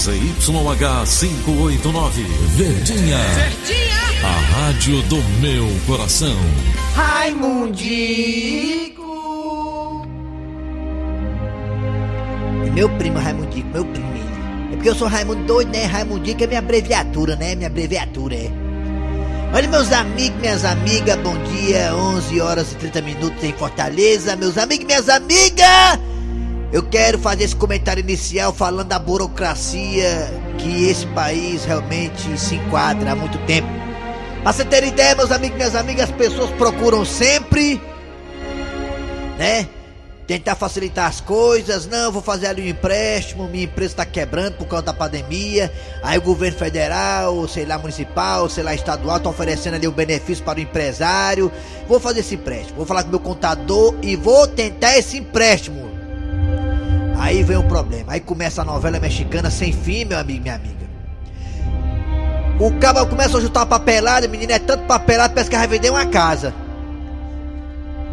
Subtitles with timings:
[0.00, 2.22] ZYH 589,
[2.56, 3.18] Verdinha.
[3.18, 4.00] Verdinha.
[4.24, 6.34] A rádio do meu coração.
[6.94, 8.40] Raimundico.
[12.72, 14.08] Meu primo Raimundico, meu primo.
[14.72, 15.84] É porque eu sou Raimundo doido, né?
[15.84, 17.54] Raimundico é minha abreviatura, né?
[17.54, 18.50] Minha abreviatura, é.
[19.52, 21.94] Olha, meus amigos, minhas amigas, bom dia.
[21.94, 24.34] 11 horas e 30 minutos em Fortaleza.
[24.34, 25.98] Meus amigos, minhas amigas.
[26.72, 33.10] Eu quero fazer esse comentário inicial falando da burocracia que esse país realmente se enquadra
[33.10, 33.68] há muito tempo.
[34.44, 37.82] Pra você ter ideia, meus amigos e minhas amigas, as pessoas procuram sempre,
[39.36, 39.68] né?
[40.28, 44.68] Tentar facilitar as coisas, não, vou fazer ali um empréstimo, minha empresa está quebrando por
[44.68, 45.72] causa da pandemia.
[46.04, 50.44] Aí o governo federal, sei lá, municipal, sei lá, estadual, está oferecendo ali um benefício
[50.44, 51.50] para o empresário.
[51.88, 55.89] Vou fazer esse empréstimo, vou falar com meu contador e vou tentar esse empréstimo.
[57.20, 58.14] Aí vem o problema.
[58.14, 60.88] Aí começa a novela mexicana sem fim, meu amigo, minha amiga.
[62.58, 66.06] O cabo começa a juntar papelada, menina, é tanto papelado, parece que vai vender uma
[66.06, 66.54] casa.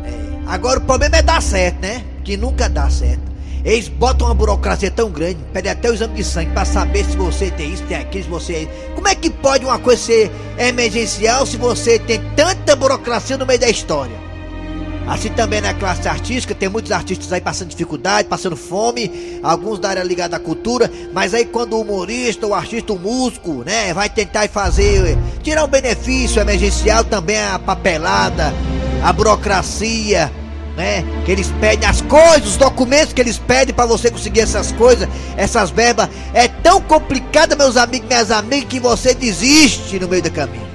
[0.04, 0.12] É.
[0.46, 2.04] Agora o problema é dar certo, né?
[2.22, 3.22] Que nunca dá certo.
[3.64, 7.16] Eles botam uma burocracia tão grande, pedem até o exame de sangue para saber se
[7.16, 8.70] você tem isso, tem aquilo, se você.
[8.94, 13.60] Como é que pode uma coisa ser emergencial se você tem tanta burocracia no meio
[13.60, 14.27] da história?
[15.08, 19.90] Assim também na classe artística, tem muitos artistas aí passando dificuldade, passando fome, alguns da
[19.90, 24.10] área ligada à cultura, mas aí quando o humorista, o artista, o músico, né, vai
[24.10, 28.54] tentar fazer, tirar o benefício emergencial, também a papelada,
[29.02, 30.30] a burocracia,
[30.76, 34.74] né, que eles pedem as coisas, os documentos que eles pedem para você conseguir essas
[34.74, 40.22] coisas, essas verbas, é tão complicada, meus amigos, minhas amigas, que você desiste no meio
[40.22, 40.67] do caminho.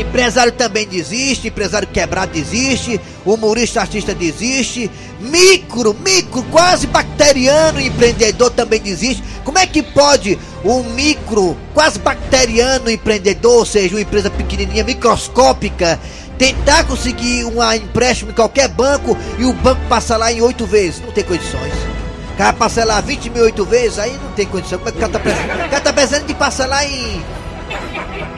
[0.00, 8.80] Empresário também desiste, empresário quebrado desiste, humorista, artista desiste, micro, micro, quase bacteriano empreendedor também
[8.80, 9.22] desiste.
[9.44, 16.00] Como é que pode um micro, quase bacteriano empreendedor, ou seja, uma empresa pequenininha, microscópica,
[16.38, 21.02] tentar conseguir um empréstimo em qualquer banco e o banco passa lá em oito vezes?
[21.02, 21.74] Não tem condições.
[22.32, 24.78] O cara parcelar 20 mil oito vezes, aí não tem condição.
[24.78, 25.66] Como é que o cara tá precisando?
[25.66, 27.22] O cara tá precisando de parcelar em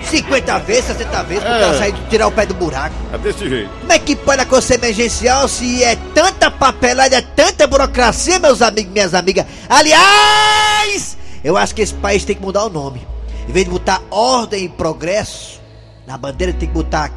[0.02, 1.78] 50 vezes, 60 vezes, pra é.
[1.78, 2.94] sair tirar o pé do buraco.
[3.12, 3.70] É desse jeito.
[3.80, 8.90] Como é que pode acontecer emergencial se é tanta papelada, é tanta burocracia, meus amigos
[8.90, 9.46] e minhas amigas?
[9.68, 13.06] Aliás, eu acho que esse país tem que mudar o nome.
[13.48, 15.60] Em vez de botar ordem e progresso
[16.06, 17.10] na bandeira, tem que botar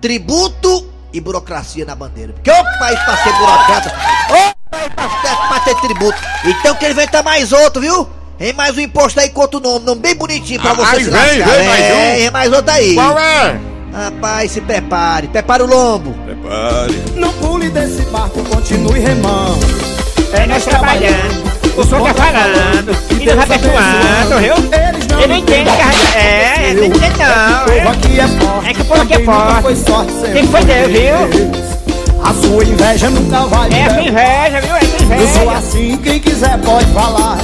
[0.00, 2.32] tributo e burocracia na bandeira.
[2.32, 3.94] Porque o país pra ser burocrata,
[4.28, 6.18] o país pra, pra ter tributo.
[6.44, 8.08] Então que ele inventar mais outro, viu?
[8.36, 11.10] Tem mais um imposto aí com outro nome, nome bem bonitinho pra ah, você se
[11.10, 12.26] vem, vem, mais um.
[12.26, 12.94] É, mais outro aí.
[12.94, 13.60] Qual é?
[13.92, 16.12] Rapaz, se prepare, prepare o lombo.
[16.24, 17.02] Prepare.
[17.14, 19.64] Não pule desse barco, continue remando.
[20.32, 21.54] É nós trabalhando.
[21.76, 24.54] O senhor tá falando e nos abençoando, viu?
[25.20, 27.62] Ele não entende que a É, ele não entende não.
[27.62, 28.68] O povo aqui é forte.
[28.68, 29.62] É que o povo aqui é forte.
[29.62, 31.50] Foi sorte Quem foi Deus, viu?
[32.24, 33.70] A sua inveja nunca vai.
[33.72, 34.74] É a inveja, viu?
[34.74, 35.22] É a inveja.
[35.22, 37.38] Eu sou assim, quem quiser pode falar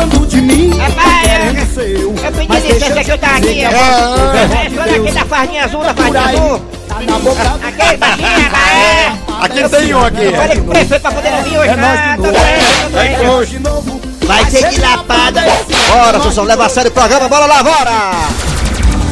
[0.00, 0.78] falando de mim.
[0.78, 2.14] Rapaz, é, seu.
[2.14, 3.60] Eu pedi licença que eu tava aqui.
[3.60, 6.60] É, é, aqui da fardinha azul, da fardinha azul.
[6.88, 7.42] Tá na boca.
[7.66, 9.12] Aquele baixinho, é.
[9.42, 10.26] Aqui tem um aqui.
[10.26, 11.70] Olha que prefeito pra poder vir hoje.
[11.70, 14.00] É nós de novo.
[14.22, 15.42] Vai ser de lapada.
[15.88, 17.28] Bora, Sussão, leva a sério o programa.
[17.28, 18.10] Bora lá, bora.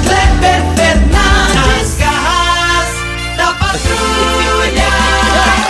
[0.04, 2.88] Kleber Fernandes Garras
[3.36, 4.88] da Patrulha.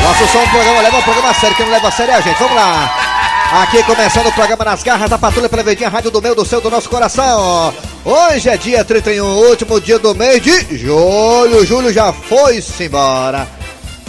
[0.02, 1.56] Nosso som do programa leva o programa a sério.
[1.56, 2.38] Quem não leva a sério é a gente.
[2.38, 3.07] Vamos lá.
[3.50, 6.60] Aqui começando o programa Nas Garras da Patrulha pela Verdinha, Rádio do Meu, do Seu,
[6.60, 7.72] do Nosso Coração.
[8.04, 11.64] Hoje é dia 31, último dia do mês de julho.
[11.64, 13.48] Julho já foi-se embora.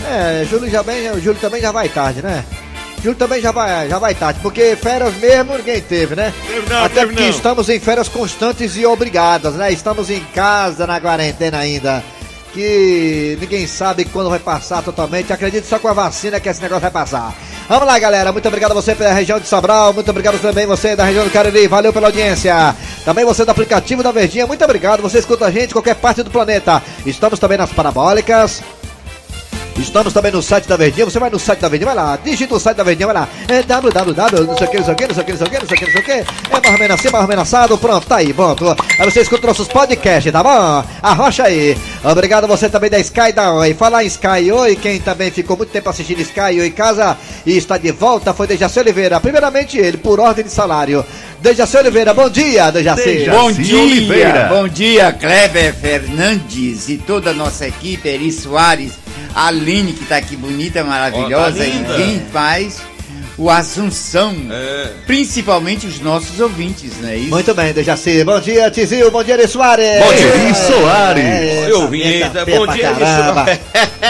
[0.05, 2.43] É, julho já bem, julho também já vai tarde, né?
[3.01, 6.33] Julho também já vai, já vai tarde, porque férias mesmo ninguém teve, né?
[6.45, 7.29] Teve não, Até porque não.
[7.29, 9.71] estamos em férias constantes e obrigadas, né?
[9.71, 12.03] Estamos em casa na quarentena ainda
[12.59, 15.31] que ninguém sabe quando vai passar totalmente.
[15.31, 17.33] Acredite só com a vacina que esse negócio vai passar.
[17.69, 18.33] Vamos lá, galera.
[18.33, 19.93] Muito obrigado a você pela região de Sobral.
[19.93, 21.67] Muito obrigado também você da região do Cariri.
[21.67, 22.75] Valeu pela audiência.
[23.05, 24.45] Também você do aplicativo da Verdinha.
[24.45, 25.01] Muito obrigado.
[25.01, 26.83] Você escuta a gente em qualquer parte do planeta.
[27.05, 28.61] Estamos também nas parabólicas.
[29.79, 31.05] Estamos também no site da Verdinha.
[31.05, 33.29] Você vai no site da Verdinha, vai lá, digita o site da Verdinha, vai lá.
[33.47, 35.37] É www, não sei o que, não sei o que, não sei o que, não
[35.37, 36.11] sei o que, não sei o que, não sei o que.
[36.11, 37.77] É mais ou menos assim, mais ou menos assado.
[37.77, 38.75] Pronto, tá aí, pronto.
[38.99, 40.83] Aí você escuta nossos podcasts, tá bom?
[41.01, 41.77] Arrocha aí.
[42.03, 43.73] Obrigado você também da Sky da Oi.
[43.73, 47.57] Falar em Sky Oi, quem também ficou muito tempo assistindo Sky Oi em casa e
[47.57, 49.19] está de volta foi Dejaci Oliveira.
[49.19, 51.05] Primeiramente ele, por ordem de salário.
[51.41, 53.03] Dejaci Oliveira, bom dia, Dejaci.
[53.03, 53.37] Dejaci.
[53.37, 54.45] Bom dia, Oliveira.
[54.49, 58.91] bom dia, Kleber Fernandes e toda a nossa equipe, Eri Soares,
[59.33, 62.81] a Aline que tá aqui bonita, maravilhosa, Ó, tá e quem faz
[63.39, 64.35] o Assunção.
[64.51, 64.91] É.
[65.07, 67.29] Principalmente os nossos ouvintes, não é isso?
[67.29, 68.23] Muito bem, Dejaci.
[68.25, 69.09] Bom dia, Tizil.
[69.09, 70.03] Bom dia, Eri Soares.
[70.03, 71.23] Bom dia, Eri Soares.
[71.23, 73.45] É, essa vinheta, bom dia, caramba.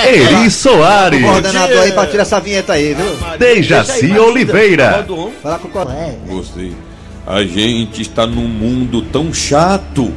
[0.04, 1.24] Eri Soares.
[1.24, 3.38] O coordenador aí pra tirar essa vinheta aí, viu?
[3.38, 5.06] Dejaci Oliveira.
[5.44, 6.18] Fala com o colega.
[6.28, 6.74] Gostei.
[7.28, 10.12] A gente está num mundo tão chato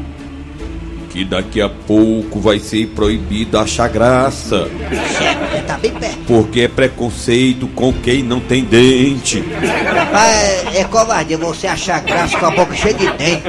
[1.13, 4.69] que daqui a pouco vai ser proibido achar graça.
[5.67, 6.19] Tá bem perto.
[6.27, 9.45] Porque é preconceito com quem não tem dente.
[10.13, 13.45] Mas é, é covardia você achar graça com a boca cheia de dente.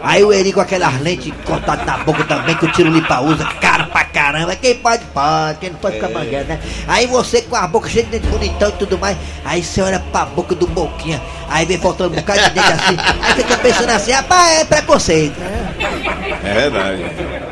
[0.00, 3.44] Aí o Eri com aquelas lentes cortadas na boca também, que o tiro limpa usa,
[3.60, 4.54] cara pra caramba.
[4.54, 5.58] Quem pode, pode.
[5.58, 6.14] Quem não pode ficar é.
[6.14, 6.60] mangando, né?
[6.86, 9.18] Aí você com a boca cheia de bonitão e tudo mais.
[9.44, 11.20] Aí você olha pra boca do boquinha.
[11.48, 12.96] Aí vem faltando um bocado de dente assim.
[13.22, 15.36] Aí fica pensando assim, rapaz, é preconceito.
[15.42, 17.04] É, é verdade.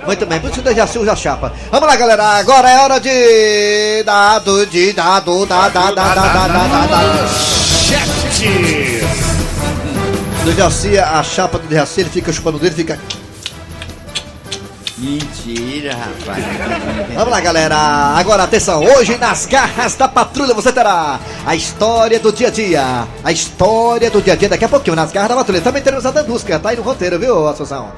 [0.06, 1.52] Muito bem, por isso eu já a chapa.
[1.70, 2.24] Vamos lá, galera.
[2.38, 4.02] Agora é hora de.
[4.04, 7.28] Dado, de dado, da, da, da, da, da, da, da.
[7.28, 9.02] Chefe!
[10.44, 12.98] Do Jaci, a chapa do Jaci, ele fica chupando dele, fica.
[15.02, 16.44] Mentira, rapaz.
[17.12, 17.76] Vamos lá, galera.
[17.76, 18.84] Agora, atenção.
[18.84, 23.08] Hoje, nas garras da patrulha, você terá a história do dia a dia.
[23.24, 24.48] A história do dia a dia.
[24.48, 25.60] Daqui a pouquinho, nas garras da patrulha.
[25.60, 26.56] Também teremos a Dandusca.
[26.60, 27.90] Tá aí no roteiro, viu, Assunção?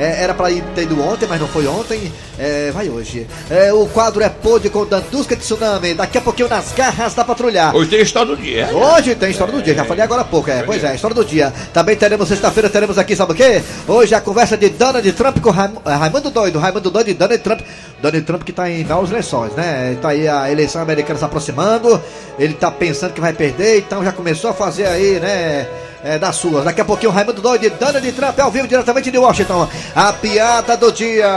[0.00, 2.10] É, era pra ir ter ido ontem, mas não foi ontem.
[2.38, 3.26] É, vai hoje.
[3.50, 5.92] É, o quadro é Pôde com Dandusca de Tsunami.
[5.92, 7.70] Daqui a pouquinho, nas garras da patrulha.
[7.74, 8.70] Hoje tem história do dia.
[8.72, 10.62] Hoje tem história do dia, já falei agora há pouco, é.
[10.62, 11.52] Pois é, história do dia.
[11.74, 13.62] Também teremos sexta-feira, teremos aqui, sabe o quê?
[13.86, 16.58] Hoje a conversa de Donald Trump com Raim, eh, Raimundo Doido.
[16.58, 17.60] Raimundo Doido e Donald Trump.
[18.00, 19.98] Donald Trump que tá em novos lençóis, né?
[20.00, 22.00] Tá aí a eleição americana se aproximando.
[22.38, 25.68] Ele tá pensando que vai perder, então já começou a fazer aí, né?
[26.02, 26.64] É, das suas.
[26.64, 29.68] Daqui a pouquinho, Raimundo Doido e Donald Trump ao vivo diretamente de Washington.
[29.94, 31.28] A piada do dia.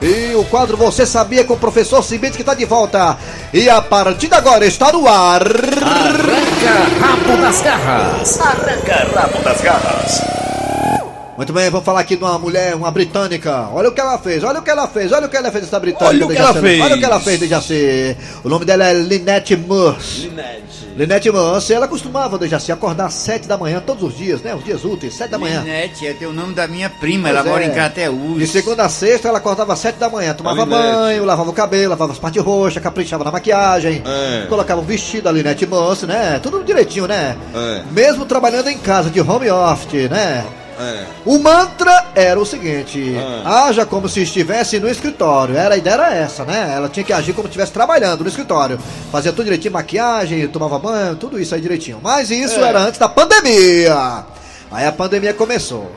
[0.00, 3.18] E o quadro Você Sabia com o professor Cimento que tá de volta.
[3.52, 5.42] E a partir de agora está no ar.
[5.42, 8.40] Arranca rabo das garras.
[8.40, 10.37] Arranca rabo das garras.
[11.38, 13.68] Muito bem, vamos falar aqui de uma mulher, uma britânica.
[13.72, 15.62] Olha o que ela fez, olha o que ela fez, olha o que ela fez
[15.62, 16.08] essa britânica.
[16.08, 16.80] Olha o que ela fez.
[16.82, 18.16] Olha o que ela fez, Dejaci.
[18.42, 20.32] O nome dela é Lynette Morse.
[20.96, 24.52] Lynette Morse, ela costumava, Dejaci, acordar às 7 da manhã todos os dias, né?
[24.52, 25.60] Os dias úteis, 7 da manhã.
[25.60, 27.52] Linete, é o nome da minha prima, Pois ela é.
[27.52, 28.38] mora em Crateús.
[28.38, 31.90] De segunda a sexta, ela acordava às 7 da manhã, tomava banho, lavava o cabelo,
[31.90, 34.46] lavava as partes roxas, caprichava na maquiagem, É.
[34.48, 36.40] colocava um vestido, a Lynette Morse, né?
[36.42, 37.36] Tudo direitinho, né?
[37.54, 37.82] É.
[37.92, 40.44] Mesmo trabalhando em casa, de home office, né?
[40.80, 41.04] É.
[41.24, 43.66] O mantra era o seguinte: Ah.
[43.66, 45.56] haja como se estivesse no escritório.
[45.56, 46.72] Era, a ideia era essa, né?
[46.76, 48.78] Ela tinha que agir como se estivesse trabalhando no escritório.
[49.10, 51.98] Fazia tudo direitinho, maquiagem, tomava banho, tudo isso aí direitinho.
[52.02, 52.68] Mas isso É.
[52.68, 54.24] era antes da pandemia.
[54.70, 55.90] Aí a pandemia começou.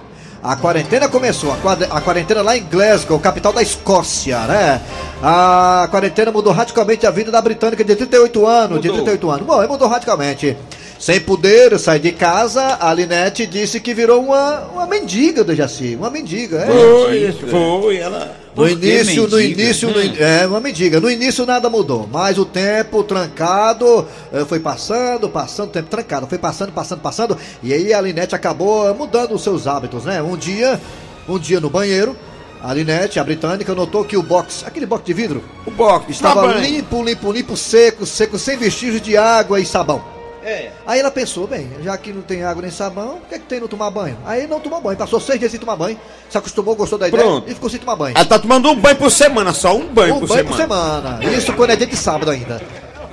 [0.43, 1.55] A quarentena começou,
[1.91, 4.81] a, quarentena lá em Glasgow, capital da Escócia, né?
[5.21, 9.03] A quarentena mudou radicalmente a vida da britânica de 38 anos, de Mudou.
[9.05, 9.45] 38 anos.
[9.45, 10.57] Bom, mudou radicalmente.
[11.01, 15.95] Sem poder sair de casa, a Linette disse que virou uma, uma mendiga do Jaci,
[15.95, 16.67] uma mendiga, é.
[16.67, 17.49] Foi,
[17.81, 18.35] foi, ela.
[18.55, 20.99] No início, no início, no in- é uma mendiga.
[20.99, 26.27] No início nada mudou, mas o tempo trancado eh, foi passando, passando, o tempo trancado,
[26.27, 30.21] foi passando, passando, passando, e aí a Linette acabou mudando os seus hábitos, né?
[30.21, 30.79] Um dia,
[31.27, 32.15] um dia no banheiro,
[32.61, 36.41] a Linette, a britânica, notou que o box, aquele box de vidro, O box estava
[36.61, 40.20] limpo, limpo, limpo, seco, seco, sem vestígios de água e sabão.
[40.43, 40.71] É.
[40.87, 43.45] Aí ela pensou, bem, já que não tem água nem sabão, o que é que
[43.45, 44.17] tem no tomar banho?
[44.25, 45.99] Aí não tomou banho, passou seis dias sem tomar banho,
[46.29, 47.49] se acostumou, gostou da ideia Pronto.
[47.49, 48.15] e ficou sem tomar banho.
[48.15, 50.67] Ela tá tomando um banho por semana, só um banho, Um por, banho semana.
[51.11, 51.35] por semana.
[51.37, 52.61] Isso quando é dia de sábado ainda.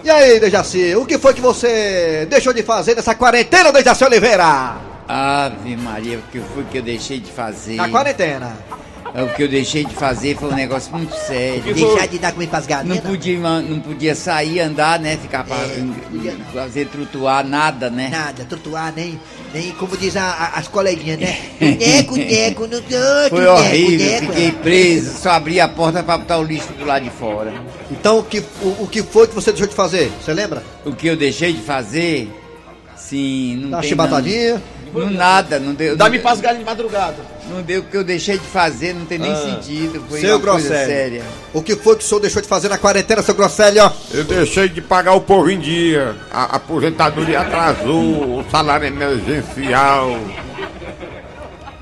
[0.03, 4.77] E aí, Dejaci, o que foi que você deixou de fazer nessa quarentena, Dejaci Oliveira?
[5.07, 7.75] Ave Maria, o que foi que eu deixei de fazer?
[7.77, 8.57] Na quarentena.
[9.15, 11.63] É, O que eu deixei de fazer foi um negócio muito sério.
[11.75, 13.01] Deixar de dar comida pras Não galinhas?
[13.01, 15.17] podia, não podia sair, andar, né?
[15.21, 16.45] Ficar pra É, podia não.
[16.53, 18.09] fazer trutuar, nada, né?
[18.11, 19.19] Nada, trotuar, nem,
[19.55, 21.39] nem como diz a- a- as coleguinhas, né?
[21.61, 26.43] Neco, neco, não tô, Foi horrível, fiquei preso, só abri a porta pra botar o
[26.45, 27.53] lixo do lado de fora.
[27.91, 30.13] Então, o que, o, o que foi que você deixou de fazer?
[30.23, 30.63] Você lembra?
[30.85, 32.31] O que eu deixei de fazer,
[32.97, 34.63] sim, não uma tem chibatadinha?
[34.93, 35.97] Não, não nada, não deu.
[35.97, 37.17] Dá-me não, pras galinhas de madrugada.
[37.51, 39.37] Não deu o que eu deixei de fazer, não tem nem Ah.
[39.37, 40.05] sentido.
[40.09, 40.87] Foi Seu uma coisa Grosselio.
[40.95, 41.23] séria.
[41.53, 43.91] O que foi que o senhor deixou de fazer na quarentena, seu Grosselio?
[44.13, 46.15] Eu deixei de pagar o povo em dia.
[46.31, 50.19] A aposentadoria atrasou, o salário emergencial.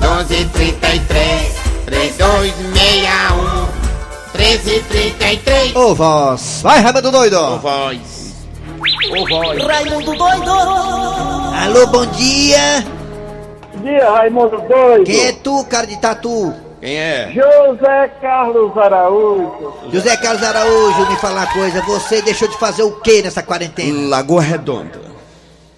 [0.00, 1.52] 1233
[1.86, 3.68] 3261
[4.34, 7.58] 1333 Ô voz, vai, Raimundo doido.
[7.58, 8.17] Voz
[8.78, 10.50] Raimundo doido!
[11.64, 12.84] Alô, bom dia.
[13.74, 15.04] Bom dia, Raimundo Doido.
[15.04, 16.54] Quem é tu, cara de tatu?
[16.80, 17.32] Quem é?
[17.32, 19.74] José Carlos Araújo.
[19.92, 24.08] José Carlos Araújo, me fala uma coisa, você deixou de fazer o que nessa quarentena?
[24.08, 25.08] Lagoa Redonda.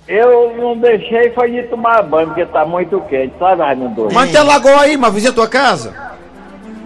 [0.07, 4.14] Eu não deixei foi de tomar banho, porque tá muito quente, sabe, Raimundo Doido?
[4.14, 5.95] Mas tem lagoa aí, mas visita tua casa.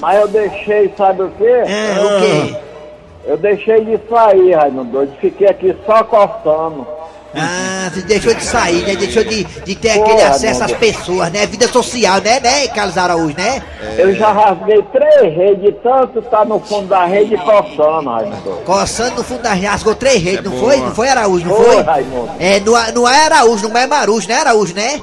[0.00, 1.44] Mas eu deixei, sabe o quê?
[1.44, 2.56] É, o quê?
[3.26, 5.12] Eu deixei de sair, Raimundo Doido.
[5.20, 6.86] Fiquei aqui só coçando.
[7.36, 8.94] Ah, você deixou de sair, né?
[8.94, 11.44] Deixou de, de ter Pô, aquele acesso às pessoas, né?
[11.46, 13.60] Vida social, né, né, Carlos Araújo, né?
[13.98, 18.50] Eu já rasguei três redes, tanto tá no fundo da rede coçando, Raimundo.
[18.64, 20.62] Coçando no fundo da rasgou três redes, não boa.
[20.64, 20.76] foi?
[20.76, 21.82] Não foi Araújo, não Ô, foi?
[21.82, 22.30] Raimundo.
[22.38, 25.00] É, não, é- não é Araújo, não é Marujo, né, Araújo, né?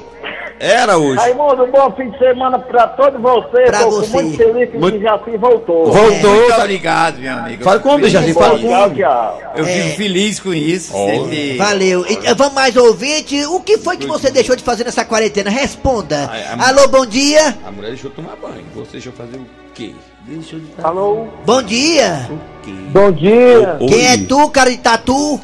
[0.64, 1.16] Era hoje.
[1.18, 3.66] Raimundo, bom fim de semana pra todos vocês.
[3.68, 4.22] Pra Tô você.
[4.22, 5.86] muito feliz que Muito- o Jaci voltou.
[5.92, 6.30] Voltou.
[6.36, 7.64] Muito obrigado, meu amigo.
[7.64, 9.42] Fala com o Dejaci, fala com Tchau, o tchau.
[9.56, 9.68] Eu É.
[9.68, 10.92] fico feliz com isso.
[10.92, 12.06] sempre- Valeu.
[12.08, 13.44] E, eh, vamos mais ouvinte.
[13.46, 15.50] O que foi que você deixou de fazer nessa quarentena?
[15.50, 16.30] Responda.
[16.30, 17.58] Ai, a- Alô, bom dia.
[17.66, 18.62] A mulher deixou tomar banho.
[18.76, 19.92] Você deixou fazer o quê?
[20.28, 21.26] Deixou de Alô?
[21.44, 22.28] Bom dia.
[22.30, 22.72] o quê?
[22.92, 23.78] Bom dia.
[23.88, 25.40] Quem é tu, cara de tatu?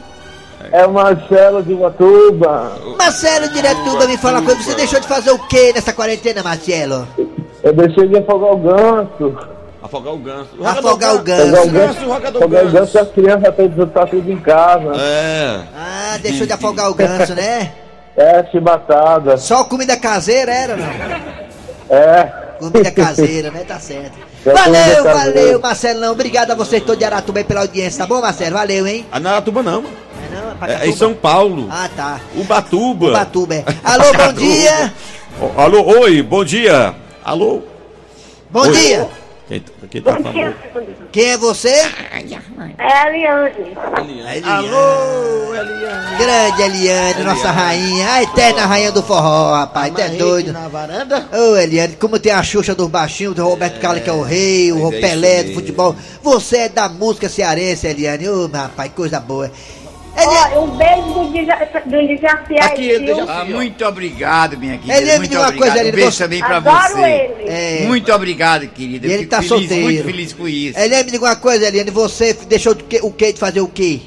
[0.73, 2.73] É o Marcelo de Ubatuba.
[2.99, 4.63] Marcelo Diretuba, me fala uma coisa.
[4.63, 7.07] Você deixou de fazer o que nessa quarentena, Marcelo?
[7.63, 9.39] Eu deixei de afogar o ganso.
[9.83, 10.49] Afogar o ganso.
[10.63, 11.63] Afogar o Afogar ganso.
[11.63, 14.93] o ganso, afogar o ganso, as crianças têm tá tudo em casa.
[15.01, 15.61] É.
[15.75, 17.73] Ah, deixou de afogar o ganso, né?
[18.21, 19.37] É, chibatada.
[19.37, 20.89] Só comida caseira era, não?
[21.89, 22.25] É.
[22.59, 23.63] Comida caseira, né?
[23.63, 24.19] Tá certo.
[24.45, 25.61] É Valeu, valeu.
[25.61, 26.13] Marcelão.
[26.15, 28.55] Obrigado a vocês todos de Aratuba aí pela audiência, tá bom, Marcelo?
[28.57, 29.07] Valeu, hein?
[29.13, 29.85] A Naratuba não.
[29.85, 30.08] É,
[30.61, 30.97] não, é É, é em?
[30.97, 31.69] São Paulo.
[31.71, 32.21] Ah, tá.
[32.37, 33.09] Ubatuba.
[33.09, 33.65] Ubatuba, é.
[33.85, 34.93] Alô, bom dia.
[35.57, 36.95] Alô, oi, bom dia.
[37.25, 37.63] Alô?
[38.51, 38.73] Bom Oi.
[38.73, 39.09] dia.
[39.47, 40.55] Quem, quem tá falando?
[41.11, 41.69] Quem é você?
[41.71, 42.45] É a Eliane.
[44.45, 46.17] Alô, Eliane.
[46.19, 50.53] Grande Eliane, nossa rainha, a eterna rainha do forró, rapaz, tu é doido.
[50.53, 51.27] Na varanda?
[51.33, 54.71] Ô Eliane, como tem a Xuxa dos baixinhos, do Roberto Carlos que é o rei,
[54.71, 55.97] o é Pelé do futebol.
[56.23, 58.29] Você é da música cearense, Eliane.
[58.29, 59.51] Ô, meu rapaz, coisa boa.
[60.27, 63.31] Ó, um beijo do, Dija- do Dejaci Aqui, aí, viu?
[63.31, 64.99] Ah, muito obrigado, minha querida.
[64.99, 65.59] Ele muito obrigado.
[65.59, 67.01] coisa, ele um beijo também pra Adoro você.
[67.11, 67.49] ele.
[67.49, 69.07] é, Muito obrigado, querida.
[69.07, 69.83] E ele fico tá feliz, solteiro.
[69.85, 70.79] muito feliz com isso.
[70.79, 72.73] Eliane, me diga uma coisa, Eliane, você deixou
[73.03, 74.01] o que de fazer o quê?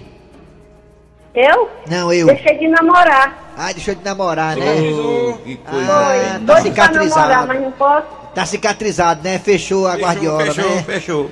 [1.33, 1.69] Eu?
[1.89, 2.27] Não, eu.
[2.27, 3.53] Deixei de namorar.
[3.57, 4.65] Ah, deixou de namorar, né?
[4.81, 5.91] Oh, que coisa.
[5.93, 6.19] Ah, Foi.
[6.19, 7.47] tá Doido pra namorar, cicatrizado.
[7.47, 8.07] mas não posso.
[8.35, 9.39] Tá cicatrizado, né?
[9.39, 10.83] Fechou a guardiola, fechou, né?
[10.83, 10.83] fechou.
[10.83, 11.31] Fechou.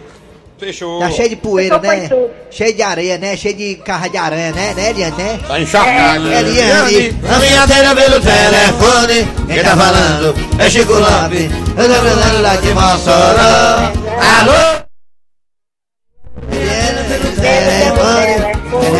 [0.99, 2.33] Tá cheio de poeira, Fechou, né?
[2.51, 3.37] Cheio de areia, né?
[3.37, 4.73] Cheio de carra de aranha, né?
[4.75, 5.39] Né, Eliane, né?
[5.47, 6.27] Tá encharcado.
[6.29, 9.27] É, Eliane, A minha tela pelo telefone.
[9.47, 11.49] Quem tá falando é Chico Lopes.
[11.77, 13.91] Eu tô falando lá de Mossoró.
[14.39, 14.79] Alô?
[16.51, 18.25] Eliane, pelo Telefone.
[18.35, 18.99] telefone.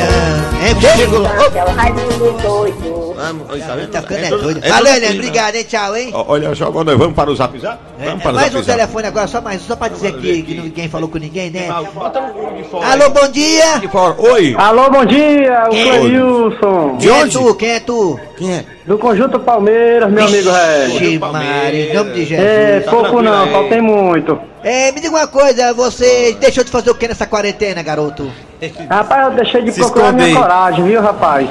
[0.64, 2.89] É, Chico Lopes.
[3.20, 3.24] É.
[3.24, 3.90] Vamos, tá vendo?
[3.92, 4.60] Tá é doido.
[4.64, 5.64] É Valeu, assim, Obrigado, hein?
[5.68, 6.10] Tchau, hein?
[6.14, 7.80] Olha só, agora nós vamos para o zap zap?
[7.98, 10.42] Vamos É, para o mais um telefone agora, só mais um, só pra dizer que,
[10.44, 11.68] que ninguém falou com ninguém, né?
[11.94, 12.88] Bota de fora.
[12.88, 13.82] Alô, bom dia!
[14.18, 14.56] Oi.
[14.58, 15.92] Alô, bom dia, o Quem?
[15.92, 16.98] Cleilson.
[16.98, 17.38] De Quem é onde?
[17.38, 17.56] tu?
[17.56, 18.20] Quem é tu?
[18.38, 18.66] Quem é?
[18.86, 21.20] Do Conjunto Palmeiras, meu amigo Regis.
[21.20, 22.90] Maria, em nome de É, Jesus.
[22.90, 23.52] pouco tranquilo não, aí.
[23.52, 24.40] só tem muito.
[24.64, 28.30] É, me diga uma coisa, você deixou de fazer o que nessa quarentena, garoto?
[28.90, 31.50] Rapaz, eu deixei de Se procurar minha coragem, viu, rapaz?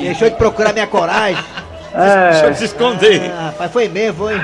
[0.00, 1.42] Deixou de procurar minha coragem?
[1.92, 2.54] É.
[2.54, 3.32] se esconder.
[3.36, 4.40] Ah, rapaz, foi mesmo, foi.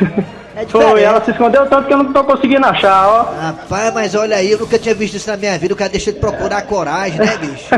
[0.57, 3.27] É Foi, ela se escondeu tanto que eu não tô conseguindo achar, ó.
[3.41, 5.73] Rapaz, mas olha aí, eu nunca tinha visto isso na minha vida.
[5.73, 7.69] O cara deixou de procurar coragem, né, bicho?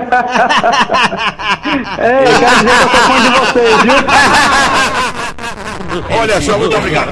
[1.99, 3.93] Ei, quero dizer que eu sou fã de vocês, viu?
[6.19, 7.11] Olha só, muito obrigado.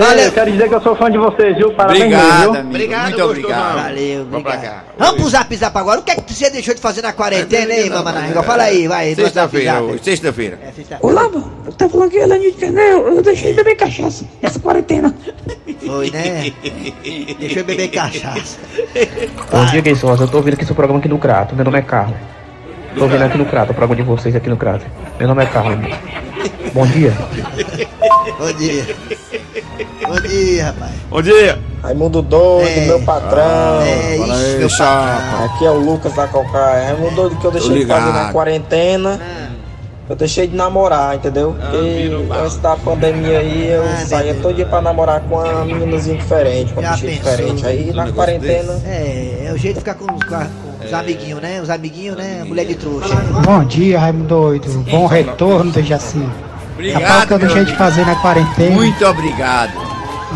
[0.00, 1.72] Ei, eu quero dizer que eu sou fã de vocês, viu?
[1.72, 2.50] Parabéns, Obrigado, viu?
[2.52, 2.68] amigo.
[2.68, 3.30] Obrigado, muito gostosão.
[3.50, 3.82] obrigado.
[3.82, 4.74] Valeu, Vamos pra obrigado.
[4.74, 4.84] cá.
[4.98, 6.00] Vamos pro zap zap agora.
[6.00, 8.32] O que é que você deixou de fazer na quarentena, hein, mamãe?
[8.44, 9.14] Fala aí, vai.
[9.14, 10.58] Sexta-feira, hoje, sexta-feira.
[10.62, 11.52] É, sexta- Olá, mano.
[11.66, 13.08] Eu tava falando que ela é de Canel.
[13.08, 15.14] Eu deixei de beber cachaça nessa quarentena.
[15.84, 16.52] Foi, né?
[17.38, 18.58] Deixou eu beber cachaça.
[19.50, 20.14] Bom dia, sou?
[20.14, 21.54] Eu tô ouvindo aqui seu programa aqui no Crato.
[21.56, 22.16] Meu nome é Carlos.
[22.94, 24.84] Tô ouvindo aqui no Crato, o programa de vocês aqui no Crato.
[25.18, 25.78] Meu nome é Carlos.
[26.72, 27.12] Bom dia.
[28.38, 28.86] Bom dia.
[30.06, 30.92] Bom dia, rapaz.
[31.10, 31.58] Bom dia.
[31.82, 32.86] Raimundo Doido, É.
[32.86, 33.80] meu patrão.
[33.82, 35.44] É isso, meu chapa.
[35.44, 36.86] Aqui é o Lucas da Cocaia.
[36.88, 39.20] Raimundo Doido que eu deixei de fazer na quarentena.
[40.08, 41.54] Eu deixei de namorar, entendeu?
[41.60, 42.10] Porque
[42.42, 46.80] antes da pandemia aí eu saía todo dia pra namorar com uma meninazinha diferente, com
[46.80, 47.36] bichinha pensou?
[47.36, 47.66] diferente.
[47.66, 48.80] Aí na quarentena.
[48.86, 51.60] É, é o jeito de ficar com os, com os amiguinhos, né?
[51.60, 52.42] Os amiguinhos, né?
[52.46, 53.14] Mulher de trouxa.
[53.44, 54.68] Bom dia, Raimundo Doido.
[54.90, 56.47] Bom retorno do.
[56.78, 58.70] Obrigado, Rapaz, que eu deixei de fazer na quarentena.
[58.70, 59.72] Muito obrigado.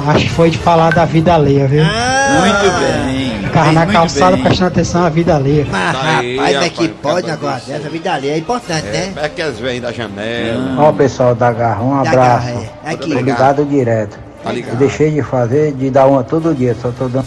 [0.08, 1.84] Acho que foi de falar da vida alheia, viu?
[1.84, 3.44] Muito bem.
[3.44, 4.44] Ficava na calçada bem.
[4.44, 5.64] prestando atenção à vida alheia.
[5.70, 7.86] Mas Aí, rapaz, é que pode um negócio dessa?
[7.86, 9.12] A vida ali é importante, né?
[9.16, 10.74] É que as vêm da janela.
[10.78, 12.46] Ó, pessoal da Garra, um Da abraço.
[12.48, 12.90] Garra, é.
[12.90, 13.14] Aqui.
[13.14, 14.18] Ligado direto.
[14.42, 14.72] Tá ligado.
[14.72, 17.26] Eu deixei de fazer, de dar uma todo dia, só tô dando.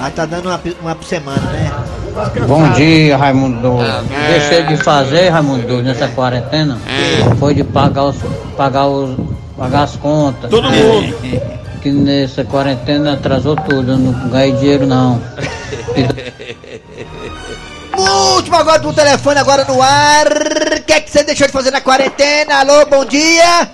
[0.00, 1.72] Ah, tá dando uma, uma por semana, né?
[2.46, 4.08] Bom dia, Raimundo Doido.
[4.12, 6.78] Ah, Deixei de fazer, Raimundo Doido, nessa quarentena.
[7.38, 8.16] Foi de pagar, os,
[8.56, 9.16] pagar, os,
[9.56, 10.50] pagar as contas.
[10.50, 11.14] Todo mundo.
[11.80, 15.22] Que nessa quarentena atrasou tudo, eu não ganhei dinheiro não.
[18.36, 20.26] Último agora do telefone agora no ar.
[20.26, 22.60] O que é que você deixou de fazer na quarentena?
[22.60, 23.70] Alô, bom dia.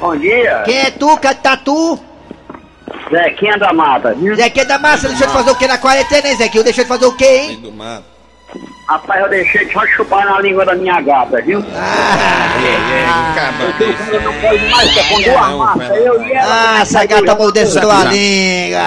[0.00, 0.62] Bom dia.
[0.64, 1.98] Quem é tu, Tatu?
[3.10, 4.14] Zequinha da Mata.
[4.14, 4.34] viu?
[4.34, 6.64] Zequinha da Massa, deixou de fazer o que na quarentena, hein, Zequinha?
[6.64, 7.56] Deixou de fazer o que, hein?
[7.60, 8.04] Do mato.
[8.88, 11.58] Rapaz, eu deixei só chupar na língua da minha gata, viu?
[14.12, 15.96] Eu não pode mais, que é com duas massas.
[15.96, 16.74] Eu e ela.
[16.76, 18.80] Ah, essa gata mordendo tua língua.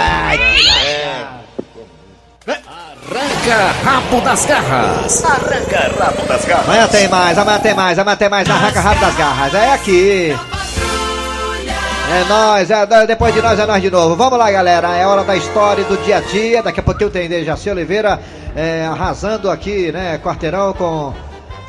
[3.12, 5.24] Arranca rabo das garras.
[5.26, 6.66] Arranca rabo das garras.
[6.70, 8.50] Amanhã tem mais, amanhã tem mais, amanhã tem mais.
[8.50, 9.54] Arranca rápido das garras.
[9.54, 10.38] É aqui.
[12.12, 14.16] É nós, é, depois de nós é nós de novo.
[14.16, 14.96] Vamos lá, galera.
[14.96, 16.64] É hora da história do dia a dia.
[16.64, 18.20] Daqui a pouquinho tem Dejaci Oliveira
[18.56, 20.18] é, arrasando aqui, né?
[20.18, 21.14] Quarteirão com.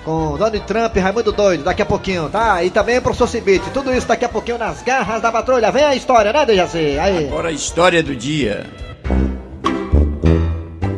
[0.02, 2.64] Com Donald Trump e Raimundo Doido, daqui a pouquinho, tá?
[2.64, 5.70] E também o professor Cibite, tudo isso daqui a pouquinho nas garras da patrulha.
[5.70, 6.98] Vem a história, né, Dejaci?
[6.98, 7.28] Aí.
[7.28, 8.64] Agora a história do dia.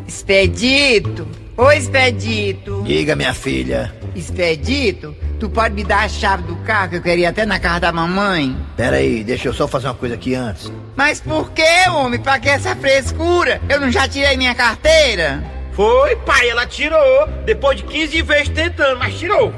[0.07, 1.27] Expedito!
[1.57, 2.83] Ô Expedito!
[2.85, 3.93] Diga, minha filha.
[4.15, 7.81] Expedito, tu pode me dar a chave do carro que eu queria até na casa
[7.81, 8.57] da mamãe?
[8.77, 10.71] Pera aí, deixa eu só fazer uma coisa aqui antes.
[10.97, 12.21] Mas por que, homem?
[12.21, 13.61] Pra que essa frescura?
[13.69, 15.43] Eu não já tirei minha carteira?
[15.73, 17.27] Foi, pai, ela tirou.
[17.47, 19.53] Depois de 15 vezes tentando, mas tirou.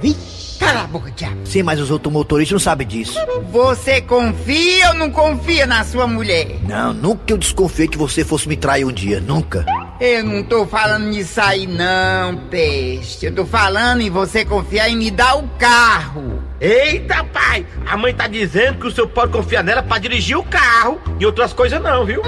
[0.59, 1.37] Cala a boca, diabo.
[1.45, 3.19] Sim, mas os outros motoristas não sabem disso.
[3.51, 6.47] Você confia ou não confia na sua mulher?
[6.67, 9.67] Não, nunca eu desconfiei que você fosse me trair um dia, nunca.
[10.07, 13.25] Eu não tô falando nisso aí não, peste.
[13.25, 16.43] Eu tô falando em você confiar em me dar o carro.
[16.61, 17.65] Eita, pai!
[17.87, 21.25] A mãe tá dizendo que o senhor pode confiar nela pra dirigir o carro e
[21.25, 22.21] outras coisas não, viu?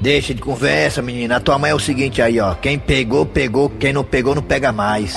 [0.00, 1.38] Deixa de conversa, menina.
[1.38, 2.54] A tua mãe é o seguinte aí, ó.
[2.54, 3.70] Quem pegou, pegou.
[3.70, 5.16] Quem não pegou, não pega mais.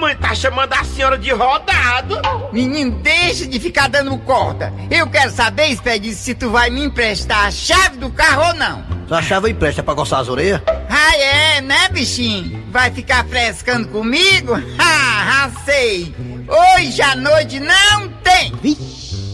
[0.00, 2.20] É, que a mãe tá chamando a senhora de rodado.
[2.52, 4.72] Menino, deixa de ficar dando corda.
[4.90, 8.84] Eu quero saber, Expedito, se tu vai me emprestar a chave do carro ou não.
[9.06, 10.62] Sua chave empresta pra coçar as orelhas?
[10.88, 12.64] Ah, é, né, bichinho?
[12.70, 14.54] Vai ficar frescando comigo?
[15.32, 16.14] Ah, sei.
[16.46, 18.52] Hoje à noite não tem.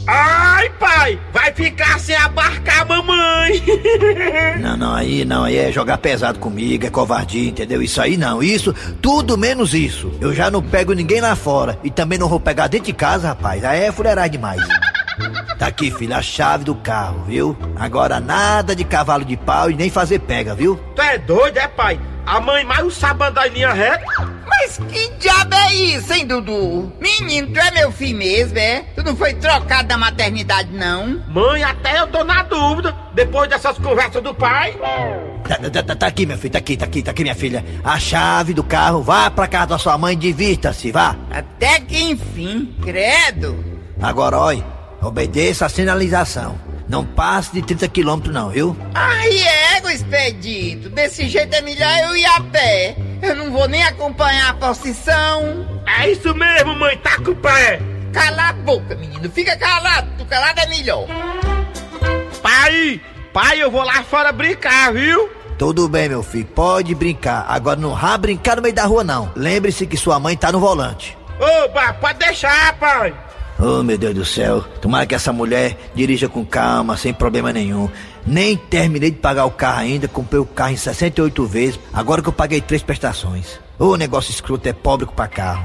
[0.07, 1.19] Ai, pai!
[1.33, 3.62] Vai ficar sem abarcar a mamãe!
[4.61, 7.83] Não, não, aí não, aí é jogar pesado comigo, é covardia, entendeu?
[7.83, 10.12] Isso aí não, isso, tudo menos isso.
[10.21, 13.29] Eu já não pego ninguém lá fora e também não vou pegar dentro de casa,
[13.29, 13.64] rapaz.
[13.64, 14.61] Aí é fuleirar demais.
[15.59, 17.57] Tá aqui, filho, a chave do carro, viu?
[17.77, 20.79] Agora nada de cavalo de pau e nem fazer pega, viu?
[20.95, 22.01] Tu é doido, é, pai?
[22.27, 24.36] A mãe mais sabe andar em linha reta?
[24.59, 26.90] Mas que diabo é isso, hein, Dudu?
[26.99, 28.85] Menino, tu é meu filho mesmo, é?
[28.95, 31.23] Tu não foi trocado da maternidade, não?
[31.29, 34.75] Mãe, até eu tô na dúvida, depois dessas conversas do pai.
[35.47, 37.64] Tá, tá, tá, tá aqui, meu filho, tá aqui, tá aqui, tá aqui, minha filha.
[37.85, 41.14] A chave do carro, vá pra casa da sua mãe, divirta-se, vá.
[41.31, 43.62] Até que enfim, credo.
[44.01, 44.64] Agora, olha,
[45.03, 46.59] obedeça a sinalização.
[46.88, 48.77] Não passe de 30 quilômetros não, viu?
[48.94, 49.29] Ai,
[49.77, 50.88] ego, expedito.
[50.88, 52.96] Desse jeito é melhor eu ir a pé.
[53.22, 55.66] Eu não vou nem acompanhar a procissão.
[55.85, 57.81] É isso mesmo, mãe, tá com o pé.
[58.12, 59.29] Cala a boca, menino.
[59.31, 60.09] Fica calado.
[60.16, 61.07] Tu calado é melhor.
[62.40, 63.01] Pai,
[63.33, 65.29] pai, eu vou lá fora brincar, viu?
[65.59, 67.46] Tudo bem, meu filho, pode brincar.
[67.49, 69.33] Agora não vá brincar no meio da rua, não.
[69.35, 71.16] Lembre-se que sua mãe tá no volante.
[71.40, 73.12] Opa, pode deixar, pai.
[73.59, 74.62] Oh, meu Deus do céu.
[74.81, 77.88] Tomara que essa mulher dirija com calma, sem problema nenhum.
[78.27, 82.29] Nem terminei de pagar o carro ainda, comprei o carro em 68 vezes, agora que
[82.29, 83.59] eu paguei três prestações.
[83.79, 85.64] O negócio escroto é pobre pra carro.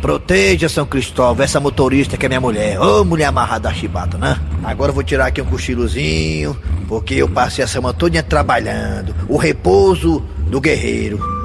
[0.00, 2.80] Proteja São Cristóvão, essa motorista que é minha mulher.
[2.80, 4.38] Ô, mulher amarrada a chibata, né?
[4.62, 9.14] Agora eu vou tirar aqui um cochilozinho, porque eu passei a semana toda trabalhando.
[9.28, 11.37] O repouso do guerreiro.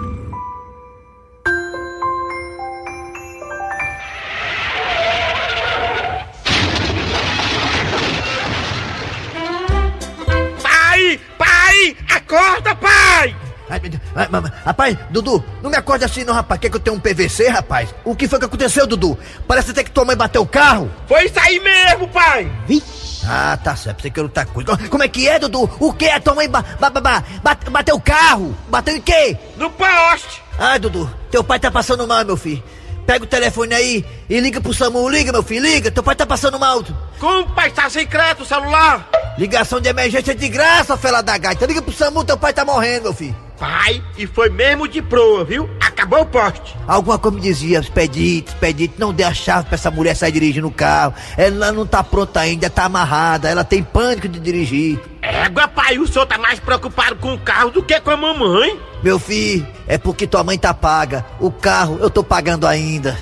[14.66, 16.60] Rapaz, Dudu, não me acorde assim não, rapaz.
[16.60, 17.94] Quer que eu tenha um PVC, rapaz?
[18.04, 19.18] O que foi que aconteceu, Dudu?
[19.48, 20.92] Parece até que tua mãe bateu o carro.
[21.08, 22.52] Foi isso aí mesmo, pai!
[22.68, 23.26] Vixe.
[23.26, 24.78] Ah, tá certo, pensei que eu outra coisa.
[24.90, 25.70] Como é que é, Dudu?
[25.80, 26.10] O que?
[26.10, 28.56] A tua mãe ba ba ba bate, bateu o carro?
[28.70, 29.38] Bateu em quê?
[29.58, 30.42] No poste!
[30.60, 32.64] Ah, Dudu, teu pai tá passando mal, meu filho.
[33.06, 35.10] Pega o telefone aí e liga pro SAMU.
[35.10, 35.92] Liga, meu filho, liga.
[35.92, 36.82] Teu pai tá passando mal.
[37.20, 37.70] Como, pai?
[37.70, 39.10] Tá sem crédito o celular?
[39.38, 41.66] Ligação de emergência de graça, fela da gaita.
[41.66, 43.36] Liga pro SAMU, teu pai tá morrendo, meu filho.
[43.60, 45.70] Pai, e foi mesmo de proa, viu?
[45.80, 46.76] Acabou o poste.
[46.88, 50.68] Alguma coisa me dizia, Expedite, Expedite, não dê a chave pra essa mulher sair dirigindo
[50.68, 51.14] o carro.
[51.38, 55.00] Ela não tá pronta ainda, tá amarrada, ela tem pânico de dirigir.
[55.22, 58.78] Égua, pai, o senhor tá mais preocupado com o carro do que com a mamãe.
[59.02, 61.26] Meu filho, é porque tua mãe tá paga.
[61.40, 63.18] O carro eu tô pagando ainda.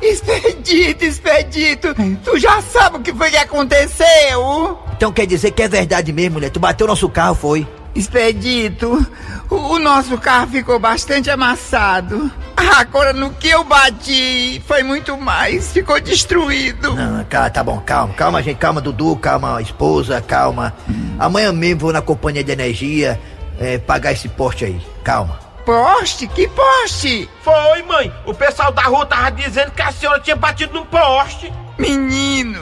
[0.00, 1.88] Expedito, Expedito,
[2.22, 4.78] tu já sabe o que foi que aconteceu?
[4.96, 6.50] Então quer dizer que é verdade mesmo, mulher?
[6.50, 7.66] Tu bateu nosso carro, foi?
[7.96, 9.06] Expedito,
[9.48, 12.30] o nosso carro ficou bastante amassado.
[12.76, 16.94] Agora no que eu bati foi muito mais, ficou destruído.
[16.94, 20.74] Não, cara, tá bom, calma, calma, gente, calma, Dudu, calma, esposa, calma.
[21.18, 23.18] Amanhã mesmo vou na companhia de energia
[23.58, 25.38] é, pagar esse poste aí, calma.
[25.64, 26.26] Poste?
[26.26, 27.28] Que poste?
[27.42, 28.12] Foi, mãe.
[28.26, 31.50] O pessoal da rua tava dizendo que a senhora tinha batido num poste.
[31.78, 32.60] Menino,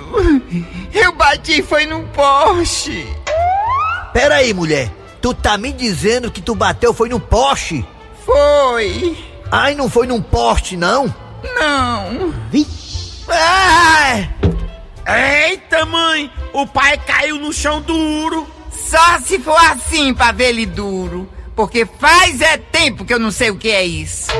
[0.92, 3.04] eu bati foi num poste.
[4.12, 4.90] Pera aí, mulher.
[5.24, 7.82] Tu tá me dizendo que tu bateu foi num poste?
[8.26, 9.16] Foi.
[9.50, 11.06] Ai, não foi num poste, não?
[11.42, 12.34] Não.
[12.50, 13.24] Vixe.
[13.26, 14.30] Ai!
[15.48, 16.30] Eita, mãe!
[16.52, 18.46] O pai caiu no chão duro.
[18.70, 21.26] Só se for assim pra ver ele duro.
[21.56, 24.30] Porque faz é tempo que eu não sei o que é isso.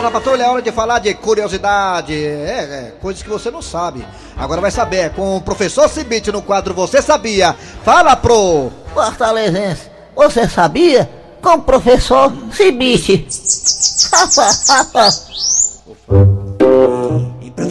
[0.00, 0.44] Da Patrulha.
[0.44, 2.14] É hora de falar de curiosidade.
[2.14, 4.06] É, é, coisas que você não sabe.
[4.36, 7.54] Agora vai saber, com o professor Cibite no quadro Você Sabia.
[7.84, 8.70] Fala pro.
[8.94, 11.10] Fortalezense, você sabia?
[11.40, 13.26] Com o professor Cibite.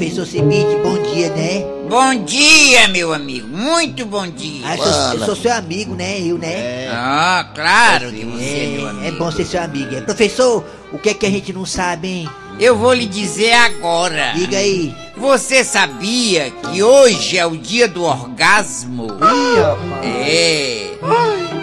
[0.02, 1.64] Professor Cibite, bom dia, né?
[1.88, 3.48] Bom dia, meu amigo.
[3.48, 4.66] Muito bom dia.
[4.66, 6.20] Ah, eu sou, eu sou seu amigo, né?
[6.20, 6.88] Eu, né?
[6.92, 9.06] Ah, claro que você é meu É, amigo.
[9.06, 9.94] é bom ser seu amigo.
[9.94, 10.02] É.
[10.02, 12.30] Professor, o que é que a gente não sabe, hein?
[12.62, 14.34] Eu vou lhe dizer agora.
[14.36, 14.96] Diga aí.
[15.18, 19.08] Você sabia que hoje é o dia do orgasmo?
[20.04, 20.92] É.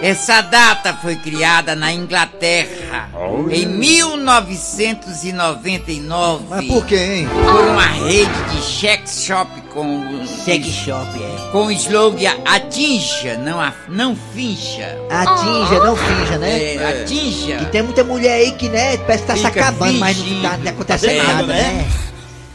[0.03, 3.09] Essa data foi criada na Inglaterra
[3.49, 7.29] em 1999 Mas por quê, hein?
[7.29, 9.49] por uma rede de sex shop
[9.83, 11.51] com Sex shop, é.
[11.53, 14.99] com o slogan atinja, não, a- não finja.
[15.11, 16.75] Atinja, não finja, né?
[16.75, 17.59] É, atinja.
[17.63, 20.25] E tem muita mulher aí que, né, parece que tá se Fica acabando, mas não
[20.25, 20.43] fingindo.
[20.49, 21.63] tá, não acontecendo Tá vendo, nada, né?
[21.63, 21.87] né?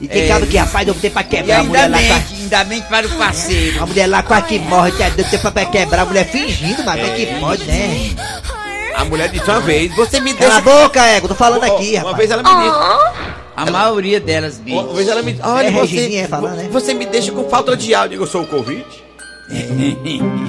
[0.01, 0.27] E tem É.
[0.27, 3.09] cara que, rapaz, deu tempo pra quebrar a mulher lá mente, ainda mente para o
[3.11, 3.81] parceiro.
[3.83, 6.99] A mulher lá quase que morre, tá, deu tempo pra quebrar a mulher fingindo, mas
[6.99, 8.09] é que pode, né?
[8.95, 10.79] A mulher disse uma vez, você me Cala a deixa...
[10.83, 12.17] boca, ego, tô falando aqui, Uma rapaz.
[12.17, 13.22] vez ela me disse...
[13.55, 14.79] A maioria delas, bicho.
[14.79, 16.69] Uma vez ela me olha, É, você, falando, né?
[16.71, 18.05] você me deixa com falta de ar.
[18.05, 18.85] Eu digo, eu sou o Covid?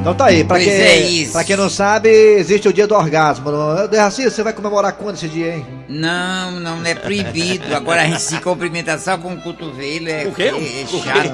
[0.00, 1.32] Então tá aí, pra, Pois quem, é isso.
[1.32, 3.52] pra quem não sabe, existe o dia do orgasmo.
[3.88, 5.66] Dejaci, você vai comemorar quando esse dia, hein?
[5.88, 7.72] Não, não é proibido.
[7.72, 10.08] Agora a gente se cumprimenta só com o cotovelo.
[10.08, 10.42] É, O quê?
[10.42, 11.32] é, é O quê?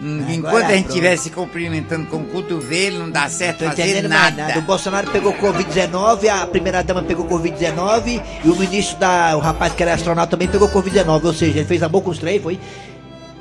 [0.00, 4.46] Enquanto a gente estiver se cumprimentando com o cotovelo, não dá certo Tô fazer nada.
[4.46, 4.58] nada.
[4.60, 9.36] O Bolsonaro pegou Covid-19, a primeira dama pegou Covid-19 e o ministro da.
[9.36, 11.24] O rapaz que era astronauta também pegou Covid-19.
[11.24, 12.60] Ou seja, ele fez amor com os três, foi?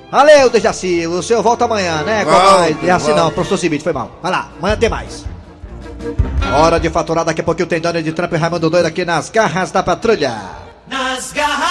[0.09, 1.05] Valeu, Dejaci.
[1.05, 2.25] O senhor volta amanhã, né?
[2.25, 2.81] Volto.
[2.81, 3.17] Dejaci volto.
[3.17, 4.17] não, professor Cibite, foi mal.
[4.23, 5.25] Vai lá, amanhã tem mais.
[6.55, 9.69] Hora de faturar, daqui a pouquinho tem Donald Trump e Raimundo Doido aqui nas garras
[9.69, 10.33] da patrulha.
[10.89, 11.66] Nas garras,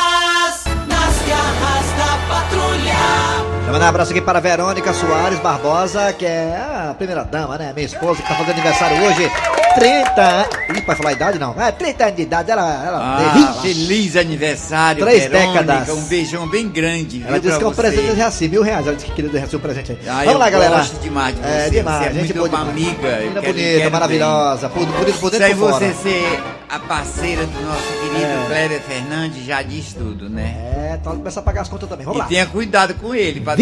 [3.66, 7.72] Mandar um abraço aqui para Verônica Soares Barbosa, que é a primeira dama, né?
[7.74, 9.30] Minha esposa, que tá fazendo aniversário hoje.
[9.74, 10.48] 30 anos.
[10.74, 11.54] Ih, pode falar a idade não?
[11.60, 12.62] É, 30 anos de idade, ela.
[12.86, 15.62] ela Ah, feliz aniversário, Três Verônica.
[15.62, 15.88] décadas.
[15.94, 18.86] Um beijão bem grande, Ela disse que é um presente de Reaci, mil reais.
[18.86, 19.98] Ela disse que queria de Reaci um presente aí.
[20.08, 20.76] Ah, Vamos lá, galera.
[20.76, 21.48] gosto demais de você.
[21.48, 21.98] É, demais.
[21.98, 22.88] Você é gente muito boa uma demais.
[22.98, 23.16] amiga.
[23.18, 24.68] Menina bonita, quero maravilhosa.
[24.70, 25.86] Por, por, por dentro e Sem por fora.
[25.86, 28.46] você ser a parceira do nosso querido É.
[28.46, 30.54] Kleber Fernandes já diz tudo, né?
[30.74, 32.06] É, então começar a pagar as contas também.
[32.06, 32.28] Vamos e lá.
[32.28, 33.54] tenha cuidado com ele, pra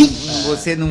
[0.46, 0.88] você não,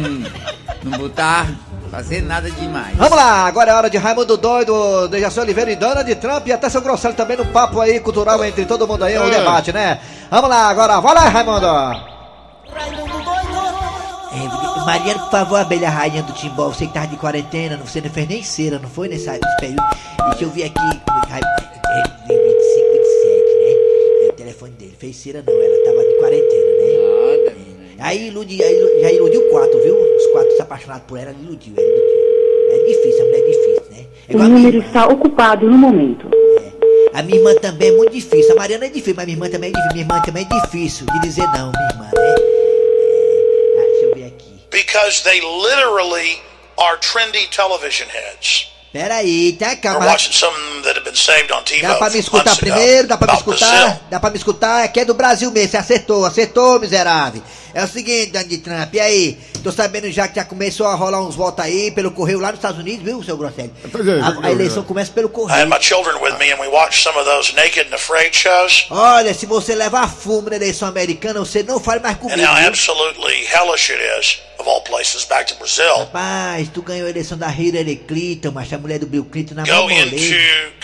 [0.83, 1.47] não botar,
[1.91, 2.95] fazer nada demais.
[2.97, 6.51] Vamos lá, agora é hora de Raimundo Doido, Dejaci Oliveira e Dona de Trump e
[6.53, 9.29] até seu Grosselho também no papo aí cultural entre todo mundo aí, o É.
[9.29, 9.99] debate, né?
[10.31, 11.67] Vamos lá, agora, vai lá, Raimundo.
[14.35, 18.09] É, Mariana, por favor, abelha rainha do Timbó, você que tava de quarentena, você não
[18.09, 19.83] fez nem cera, não foi nesse período?
[20.29, 20.81] Deixa eu ver aqui.
[21.29, 24.25] É, é 25, 27, né?
[24.25, 24.95] É o telefone dele.
[24.99, 26.61] Fez cera não, ela tava de quarentena?
[26.61, 26.62] É.
[28.03, 29.95] Aí, iludi, aí já iludiu quatro, viu?
[29.95, 32.23] Os quatro se apaixonados por ela, iludiu, ela iludiu.
[32.71, 34.05] É difícil, a mulher é difícil, né?
[34.27, 36.29] É O número está ocupado no momento.
[37.13, 38.51] A minha irmã também é muito difícil.
[38.51, 39.93] A Mariana é difícil, mas minha irmã também é difícil.
[39.93, 42.35] Minha irmã também é difícil de dizer não, minha irmã, né?
[43.05, 44.53] É, ah, deixa eu ver aqui.
[44.73, 46.41] because they literally
[46.77, 48.67] are trendy television heads.
[48.91, 50.05] Peraí, tá, calma.
[51.81, 53.07] Dá pra me escutar primeiro?
[53.07, 54.01] Dá pra me escutar?
[54.09, 54.83] Dá pra me escutar?
[54.83, 57.41] Aqui é do Brasil mesmo, você acertou, acertou, miserável.
[57.73, 59.37] É o seguinte, Donald Trump, e aí?
[59.63, 62.57] Tô sabendo já que já começou a rolar uns votos aí pelo correio lá nos
[62.59, 63.71] Estados Unidos, viu, seu Grosselho?
[64.43, 65.59] A, a eleição começa pelo I correio.
[65.61, 68.85] had my children with me and we watched some of those naked and afraid shows.
[68.89, 72.39] Olha, se você levar fumo na eleição americana, você não fale mais comigo.
[72.41, 75.97] And how absolutely hellish it is, of all places, back to Brazil.
[75.99, 79.63] Rapaz, tu ganhou a eleição da Hillary Clinton, mas a mulher do Bill Clinton na
[79.65, 80.15] Go into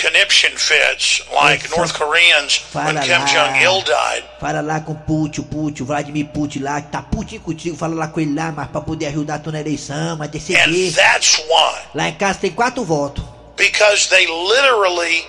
[0.01, 3.25] conniption fits like North Koreans when Fala Kim lá.
[3.25, 4.23] Jong il died.
[4.39, 8.19] Fala lá com Putin, Putin, Vladimir Putin lá, que tá putinho contigo, fala lá com
[8.19, 10.93] ele lá, mas pra poder ajudar tu na eleição, mas And decidir.
[10.93, 11.79] that's why.
[11.95, 13.23] Lá em casa tem quatro votos.
[13.55, 15.25] Because they literally,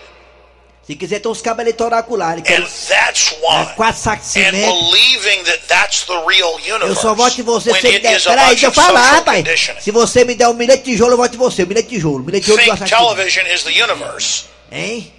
[0.91, 3.75] Se quiser ter uns cabos eleitorais lá, ele quer and that's why.
[3.77, 4.57] quatro sacos de cimento.
[4.57, 8.21] believing that that's the real Eu só voto em você se me der.
[8.21, 9.39] Peraí, deixa eu falar, rapaz.
[9.39, 9.81] conditioning.
[9.81, 11.65] Se você me der um milhete de tijolo, eu voto em você.
[11.65, 12.25] Milhete de tijolo.
[12.25, 14.47] Milhete de tijolo Think television is the universe.
[14.73, 15.13] Hein?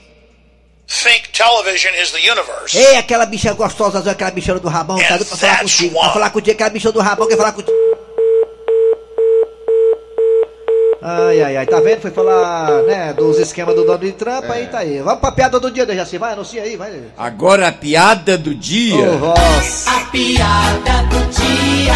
[0.90, 2.78] Think television is the universe.
[2.78, 5.98] Ei, aquela bicha gostosa aquela bichona do rabão, tá doido pra falar contigo.
[5.98, 7.78] Pra falar contigo, aquela bichona do rabão quer falar contigo.
[11.04, 12.00] Ai, ai, ai, tá vendo?
[12.00, 15.00] Foi falar, né, dos esquemas do Donald Trump, aí tá aí.
[15.00, 16.92] Vamos pra piada do dia, Dejaci, vai, anuncia aí, vai.
[17.18, 19.10] Agora a piada do dia.
[19.18, 19.88] Voz.
[19.88, 21.94] A piada do dia.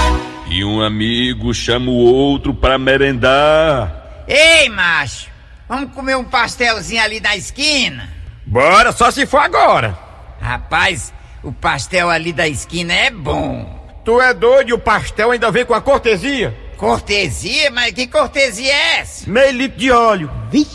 [0.50, 4.26] E um amigo chama o outro pra merendar.
[4.28, 5.28] Ei, macho,
[5.70, 8.10] vamos comer um pastelzinho ali na esquina?
[8.44, 9.96] Bora, só se for agora.
[10.42, 11.14] Rapaz,
[11.44, 13.86] o pastel ali da esquina é bom.
[14.04, 16.65] Tu é doido e o pastel ainda vem com a cortesia?
[16.78, 17.72] Cortesia?
[17.72, 19.30] Mas que cortesia é essa?
[19.30, 20.32] Meio litro de óleo.
[20.52, 20.66] Ele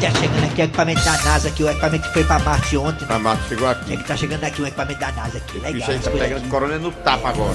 [0.00, 3.06] tá chegando aqui o equipamento da NASA, aqui, o equipamento que foi pra Marte ontem.
[3.08, 3.92] A Marte chegou aqui.
[3.92, 5.72] É que tá chegando aqui o equipamento da NASA aqui, legal.
[5.72, 6.48] bicho aí tá pegando aqui.
[6.48, 7.54] corona no tapa agora.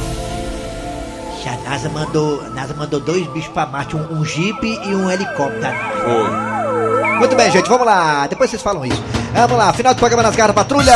[1.45, 5.09] A NASA mandou, a NASA mandou dois bichos pra Marte, um, um Jeep e um
[5.09, 5.61] helicóptero.
[5.61, 6.03] da NASA.
[6.03, 7.17] Foi.
[7.17, 8.27] Muito bem, gente, vamos lá.
[8.27, 9.03] Depois vocês falam isso.
[9.33, 10.93] Vamos lá, final do programa nas garras patrulha.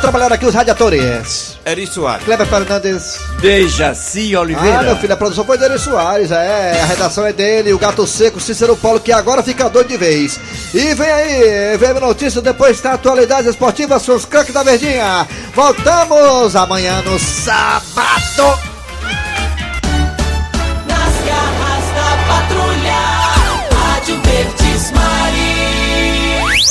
[0.00, 1.58] Trabalharam aqui os radiadores.
[1.64, 2.24] Eri Soares.
[2.24, 3.18] Kleber Fernandes.
[3.40, 4.80] Dejaci Oliveira.
[4.80, 6.80] Ah, meu filho, a produção foi dele Soares, é.
[6.82, 10.40] A redação é dele, o Gato Seco, Cícero Paulo, que agora fica doido de vez.
[10.74, 15.26] E vem aí, vem a notícia, depois tem atualidades esportivas, seus craques da Verdinha.
[15.54, 18.69] Voltamos amanhã no sábado.